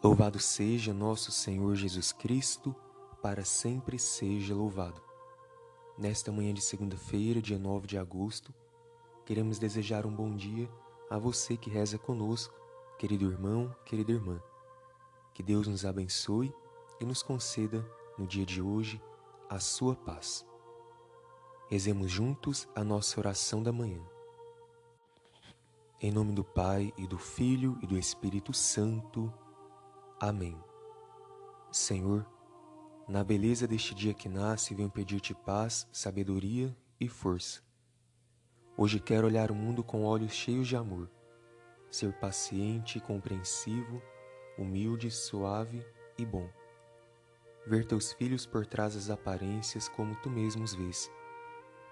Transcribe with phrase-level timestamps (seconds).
[0.00, 2.72] Louvado seja nosso Senhor Jesus Cristo,
[3.20, 5.02] para sempre seja louvado.
[5.98, 8.54] Nesta manhã de segunda-feira, dia 9 de agosto,
[9.26, 10.70] queremos desejar um bom dia
[11.10, 12.54] a você que reza conosco,
[12.96, 14.40] querido irmão, querida irmã.
[15.34, 16.54] Que Deus nos abençoe
[17.00, 17.84] e nos conceda,
[18.16, 19.02] no dia de hoje,
[19.50, 20.46] a sua paz.
[21.68, 24.00] Rezemos juntos a nossa oração da manhã.
[26.00, 29.34] Em nome do Pai e do Filho e do Espírito Santo.
[30.20, 30.60] Amém.
[31.70, 32.26] Senhor,
[33.06, 37.62] na beleza deste dia que nasce, venho pedir-te paz, sabedoria e força.
[38.76, 41.08] Hoje quero olhar o mundo com olhos cheios de amor,
[41.88, 44.02] ser paciente, compreensivo,
[44.58, 45.86] humilde, suave
[46.18, 46.50] e bom.
[47.64, 51.08] Ver teus filhos por trás das aparências como tu mesmo os vês,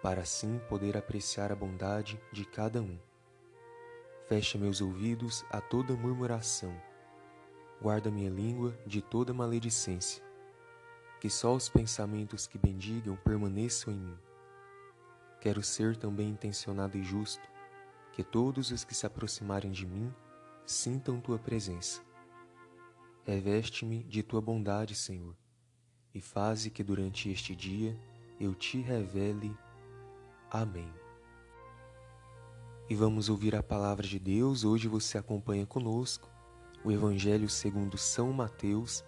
[0.00, 2.96] para assim poder apreciar a bondade de cada um.
[4.28, 6.72] Fecha meus ouvidos a toda murmuração
[7.82, 10.22] guarda minha língua de toda maledicência.
[11.20, 14.18] Que só os pensamentos que bendigam permaneçam em mim.
[15.40, 17.42] Quero ser também intencionado e justo,
[18.12, 20.14] que todos os que se aproximarem de mim
[20.64, 22.00] sintam tua presença.
[23.24, 25.36] Reveste-me de tua bondade, Senhor,
[26.14, 27.98] e faze que durante este dia
[28.38, 29.56] eu te revele.
[30.48, 30.92] Amém.
[32.88, 34.64] E vamos ouvir a palavra de Deus.
[34.64, 36.28] Hoje você acompanha conosco
[36.84, 39.04] o Evangelho segundo São Mateus,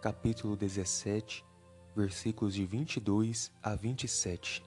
[0.00, 1.44] capítulo 17,
[1.94, 4.64] versículos de 22 a 27.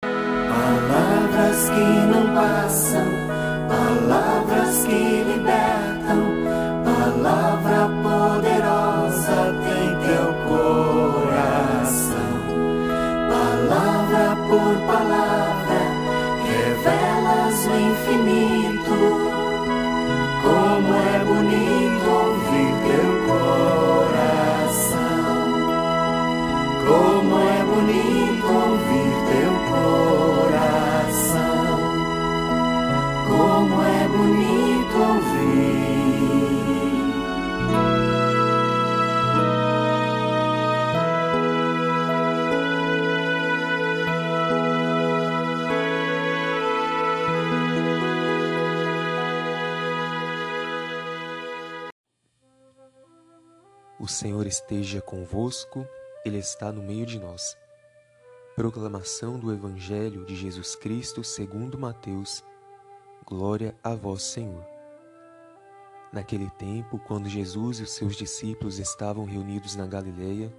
[0.00, 3.04] Palavras que não passam,
[3.68, 6.22] palavras que libertam,
[6.84, 11.66] palavra poderosa tem teu coração.
[13.28, 15.80] Palavra por palavra,
[16.46, 18.55] revelas o infinito
[53.98, 55.88] O Senhor esteja convosco,
[56.22, 57.56] Ele está no meio de nós.
[58.54, 62.44] Proclamação do Evangelho de Jesus Cristo segundo Mateus.
[63.24, 64.62] Glória a vós, Senhor.
[66.12, 70.52] Naquele tempo, quando Jesus e os seus discípulos estavam reunidos na Galileia,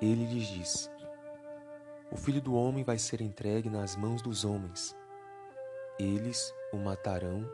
[0.00, 0.88] ele lhes disse:
[2.10, 4.96] O Filho do homem vai ser entregue nas mãos dos homens.
[5.98, 7.46] Eles o matarão,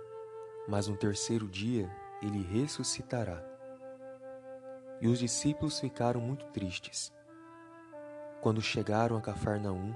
[0.69, 1.91] mas no terceiro dia
[2.23, 3.48] ele ressuscitará.
[5.01, 7.13] E os discípulos ficaram muito tristes.
[8.41, 9.95] Quando chegaram a Cafarnaum,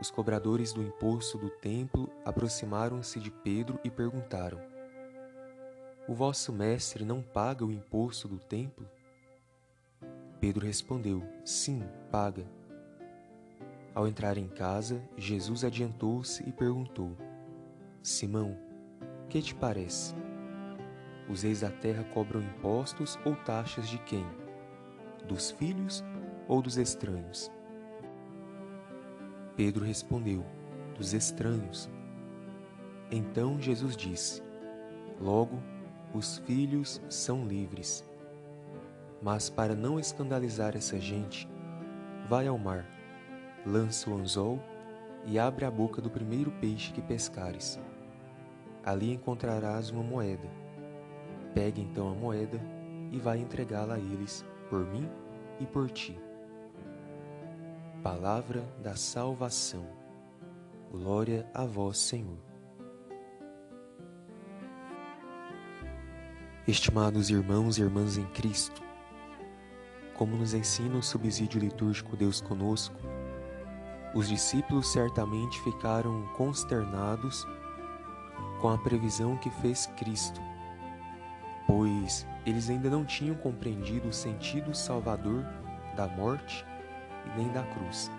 [0.00, 4.60] os cobradores do imposto do templo aproximaram-se de Pedro e perguntaram:
[6.06, 8.88] O vosso mestre não paga o imposto do templo?
[10.40, 12.46] Pedro respondeu: Sim, paga.
[13.94, 17.16] Ao entrar em casa, Jesus adiantou-se e perguntou:
[18.00, 18.56] Simão,
[19.28, 20.14] que te parece?
[21.28, 24.26] Os reis da terra cobram impostos ou taxas de quem?
[25.26, 26.02] Dos filhos
[26.46, 27.50] ou dos estranhos?
[29.54, 30.44] Pedro respondeu:
[30.96, 31.90] Dos estranhos.
[33.10, 34.42] Então Jesus disse:
[35.20, 35.62] Logo,
[36.14, 38.04] os filhos são livres.
[39.20, 41.48] Mas para não escandalizar essa gente,
[42.26, 42.86] vai ao mar,
[43.66, 44.62] lança o anzol
[45.26, 47.78] e abre a boca do primeiro peixe que pescares.
[48.84, 50.48] Ali encontrarás uma moeda.
[51.54, 52.60] Pegue então a moeda
[53.10, 55.08] e vai entregá-la a eles, por mim
[55.60, 56.18] e por ti.
[58.02, 59.84] Palavra da salvação.
[60.90, 62.38] Glória a vós, Senhor.
[66.66, 68.82] Estimados irmãos e irmãs em Cristo,
[70.14, 72.96] como nos ensina o subsídio litúrgico Deus conosco,
[74.14, 77.46] os discípulos certamente ficaram consternados
[78.60, 80.40] com a previsão que fez Cristo,
[81.68, 85.44] pois eles ainda não tinham compreendido o sentido salvador
[85.94, 86.64] da morte
[87.26, 88.10] e nem da cruz.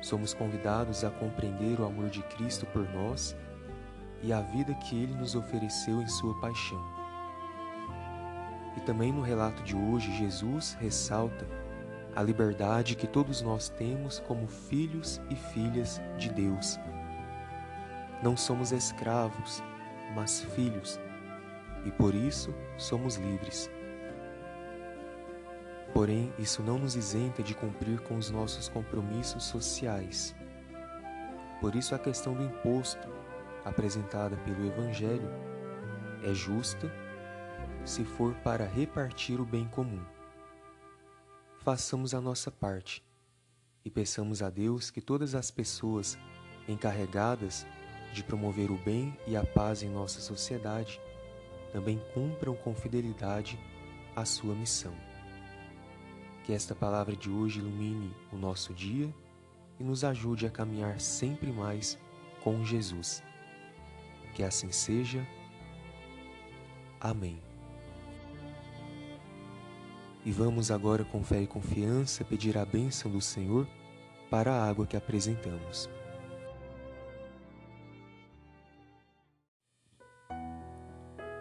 [0.00, 3.36] Somos convidados a compreender o amor de Cristo por nós
[4.22, 6.82] e a vida que ele nos ofereceu em sua paixão.
[8.76, 11.46] E também no relato de hoje, Jesus ressalta
[12.14, 16.78] a liberdade que todos nós temos como filhos e filhas de Deus.
[18.22, 19.62] Não somos escravos,
[20.14, 20.98] mas filhos,
[21.86, 23.70] e por isso somos livres.
[25.94, 30.34] Porém, isso não nos isenta de cumprir com os nossos compromissos sociais.
[31.60, 33.08] Por isso, a questão do imposto,
[33.64, 35.30] apresentada pelo Evangelho,
[36.22, 36.92] é justa
[37.84, 40.04] se for para repartir o bem comum.
[41.60, 43.02] Façamos a nossa parte
[43.84, 46.18] e peçamos a Deus que todas as pessoas
[46.68, 47.64] encarregadas
[48.12, 51.00] de promover o bem e a paz em nossa sociedade
[51.72, 53.58] também cumpram com fidelidade
[54.14, 54.94] a sua missão.
[56.44, 59.12] Que esta palavra de hoje ilumine o nosso dia
[59.78, 61.98] e nos ajude a caminhar sempre mais
[62.42, 63.22] com Jesus.
[64.34, 65.26] Que assim seja.
[67.00, 67.40] Amém.
[70.24, 73.66] E vamos agora com fé e confiança pedir a bênção do Senhor
[74.30, 75.88] para a água que apresentamos.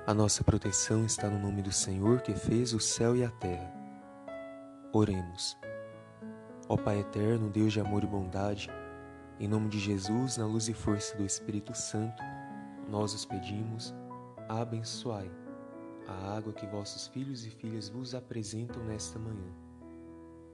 [0.08, 3.74] A nossa proteção está no nome do Senhor que fez o céu e a terra.
[4.94, 5.58] Oremos.
[6.70, 8.70] Ó Pai eterno, Deus de amor e bondade,
[9.40, 12.22] em nome de Jesus, na luz e força do Espírito Santo,
[12.88, 13.96] nós os pedimos,
[14.48, 15.28] abençoai
[16.08, 19.52] a água que vossos filhos e filhas vos apresentam nesta manhã.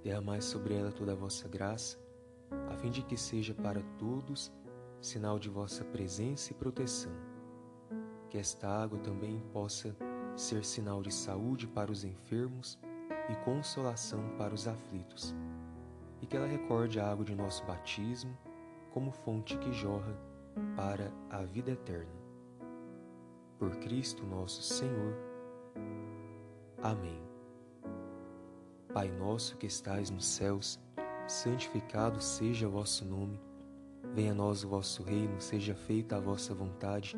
[0.01, 1.99] Derramai sobre ela toda a vossa graça,
[2.69, 4.49] a fim de que seja para todos
[5.01, 7.30] sinal de vossa presença e proteção
[8.31, 9.93] que esta água também possa
[10.37, 12.79] ser sinal de saúde para os enfermos
[13.29, 15.35] e consolação para os aflitos,
[16.21, 18.35] e que ela recorde a água de nosso batismo
[18.91, 20.17] como fonte que jorra
[20.77, 22.09] para a vida eterna.
[23.59, 25.13] Por Cristo nosso Senhor.
[26.81, 27.21] Amém.
[28.93, 30.79] Pai nosso que estais nos céus,
[31.27, 33.41] santificado seja o vosso nome.
[34.13, 37.17] Venha a nós o vosso reino, seja feita a vossa vontade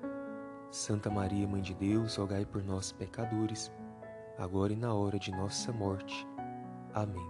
[0.71, 3.69] Santa Maria, Mãe de Deus, rogai por nós, pecadores,
[4.37, 6.25] agora e na hora de nossa morte.
[6.93, 7.29] Amém.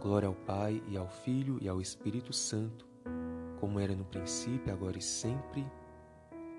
[0.00, 2.88] Glória ao Pai, e ao Filho, e ao Espírito Santo,
[3.60, 5.66] como era no princípio, agora e sempre.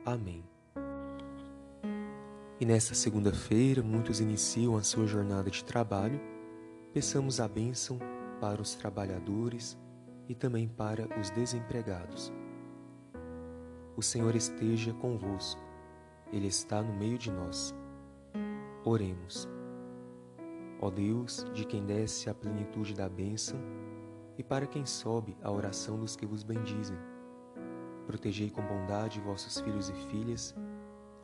[0.05, 0.45] Amém.
[2.59, 6.21] E nesta segunda-feira, muitos iniciam a sua jornada de trabalho.
[6.93, 7.97] Peçamos a bênção
[8.39, 9.75] para os trabalhadores
[10.29, 12.31] e também para os desempregados.
[13.97, 15.59] O Senhor esteja convosco,
[16.31, 17.73] Ele está no meio de nós.
[18.85, 19.49] Oremos.
[20.79, 23.59] Ó Deus, de quem desce a plenitude da bênção,
[24.37, 26.95] e para quem sobe a oração dos que vos bendizem,
[28.05, 30.53] protegei com bondade vossos filhos e filhas,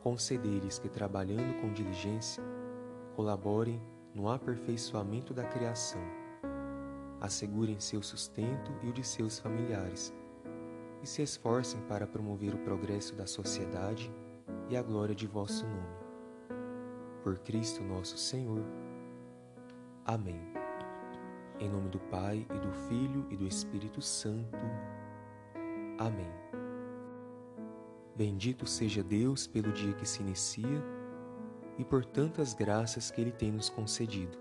[0.02, 2.42] concedei-lhes que, trabalhando com diligência,
[3.14, 3.80] colaborem
[4.12, 6.02] no aperfeiçoamento da criação,
[7.20, 10.12] assegurem seu sustento e o de seus familiares
[11.04, 14.10] e se esforcem para promover o progresso da sociedade
[14.70, 15.98] e a glória de vosso nome.
[17.22, 18.64] Por Cristo nosso Senhor.
[20.02, 20.40] Amém.
[21.60, 24.56] Em nome do Pai e do Filho e do Espírito Santo.
[25.98, 26.32] Amém.
[28.16, 30.82] Bendito seja Deus pelo dia que se inicia
[31.76, 34.38] e por tantas graças que Ele tem nos concedido.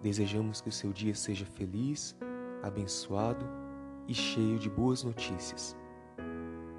[0.00, 2.16] Desejamos que o seu dia seja feliz,
[2.62, 3.65] abençoado
[4.08, 5.76] e cheio de boas notícias.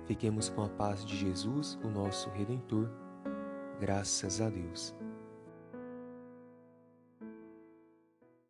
[0.05, 2.89] Fiquemos com a paz de Jesus, o nosso Redentor.
[3.79, 4.95] Graças a Deus.